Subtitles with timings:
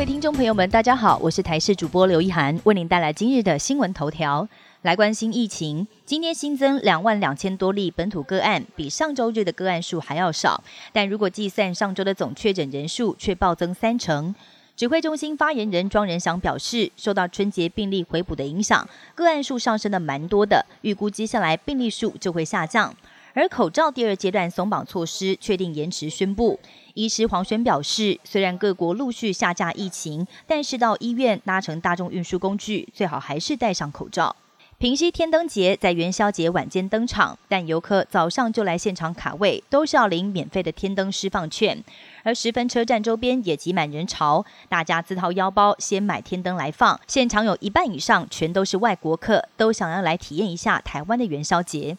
[0.00, 4.48] 各位听众朋友们，大家好，我是台视主播刘一涵，为您带来今日的新闻头条。
[4.80, 10.64] 来关心疫情，今天新增两万两千多例本土个案，比上周日的个案数还要少。
[10.94, 14.34] 但如果计算上周的总确诊人数，却暴增三成。
[14.74, 22.96] 指挥中心发言人庄仁祥表示，受到春节病例回补的影响，个案数上升的蛮多的，预估接下来病例数就会下降。
[23.32, 26.58] 而口罩第二阶段松绑措施确定延迟宣布。
[26.94, 34.34] 医师黄轩表示，虽然各国陆续下架疫情，但是到医院搭乘大众运输工具，最好还是戴上口罩。
[34.78, 41.84] 平西天灯节在元宵节晚间登场，但游客早上就来现场卡位，都是要领免费的天灯释放券。
[42.22, 46.98] 而十分车站周边也挤满人潮，大家自掏腰包先买天灯来放。
[47.06, 51.98] 现场有一半以上全都是外国客，都想要来体验一下台湾的元宵节。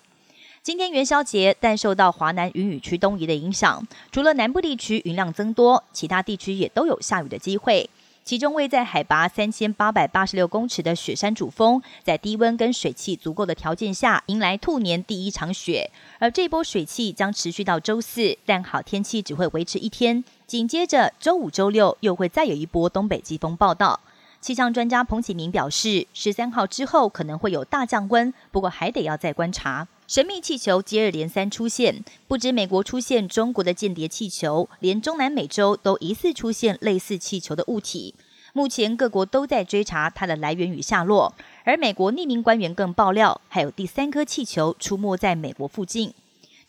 [0.63, 7.89] 今天元宵节，但受到华南云雨区东移的影响，除了南部地区云量增多，其他地区也都有下雨的机会。
[8.23, 15.89] 其中位在海拔三千八百八十六公尺的雪山主峰，在低温跟水汽足够的条件下，迎来兔年第一场雪。
[16.19, 20.23] 而这波水汽将持续到周四，但好天气只会维持一天。
[20.45, 23.99] 紧接着周五、周六又会再有一波东北季风报道。
[24.39, 29.87] 气象专家彭启明表示，十三号之后可能会有大降温，不过还得要再观察。
[30.11, 38.13] 神秘气球接二连三出现，不止美国出现中国的间谍气球，连中南美洲都疑似出现类似气球的物体。
[38.51, 46.13] 目前各国都在追查它的来源与下落，而美国匿名官员更爆料，还有第三颗气球出没在美国附近。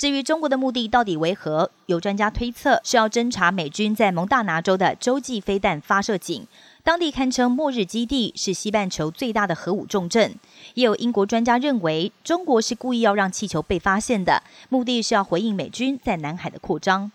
[0.02, 6.44] 至于中国的目的到底为何，有专家推测是要侦查美军在蒙大拿州的洲际飞弹发射井。
[6.82, 10.34] 当地堪称末日基地，是西半球最大的核武重镇。
[10.74, 17.12] 也有英国专家认为，中国是故意要让气球被发现的，目的是要回应美军在南海的扩张。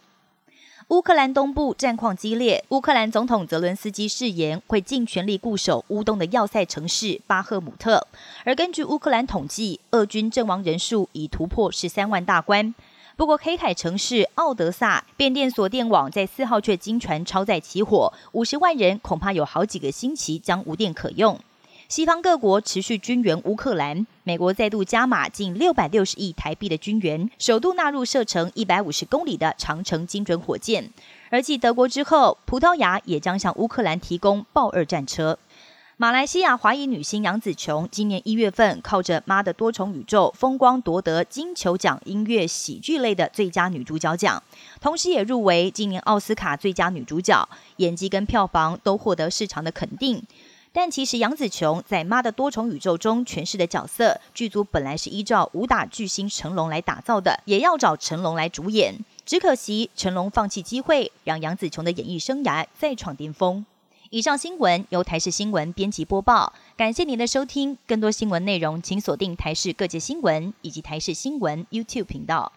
[0.89, 8.07] 乌克兰东部战况激烈，乌克兰总统泽伦斯基誓言会尽全力固守乌东的要塞城市巴赫姆特。
[8.45, 12.73] 而根据乌克兰统计，俄军阵亡人数已突破十三万大关。
[13.17, 21.37] 不过，黑海城市奥德萨变电所电网在四号却经传超载起火，五十万人恐怕有好几个星期将无电可用。
[21.89, 30.91] 西方各国持续军援乌克兰，美国再度加码近六百六十亿台币的军援，首度纳入射程一百五十公里的长城精准火箭。
[31.29, 35.39] 而继德国之后，葡萄牙也将向乌克兰提供豹二战车。
[35.95, 44.43] 马来西亚华裔女星杨紫琼今年一月份靠着《妈的多重宇宙》风光夺得金球奖音乐喜剧类的最佳女主角奖，
[44.81, 50.21] 同时也入围今年奥斯卡最佳女主角，演技跟票房都获得市场的肯定。
[50.79, 58.93] 但其实杨紫琼在《妈的多重宇宙》中诠释的角色，剧组本来是依照武打巨星成龙来打造的，也要找成龙来主演，
[59.25, 63.65] 只可惜成龙放弃机会，让杨紫琼的演艺生涯再创巅峰。
[64.11, 67.75] 以上新闻由台视新闻编辑播报，感谢您的收听。
[67.87, 72.51] 更多新闻内容，请锁定台视各界新闻以及台视新闻 YouTube 频道。